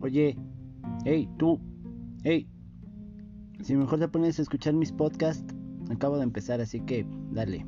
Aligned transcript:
Oye, 0.00 0.36
hey, 1.04 1.28
tú, 1.38 1.60
hey, 2.22 2.48
si 3.62 3.76
mejor 3.76 3.98
te 3.98 4.08
pones 4.08 4.38
a 4.38 4.42
escuchar 4.42 4.74
mis 4.74 4.92
podcasts, 4.92 5.54
acabo 5.90 6.16
de 6.16 6.22
empezar, 6.22 6.60
así 6.60 6.80
que 6.80 7.04
dale. 7.32 7.66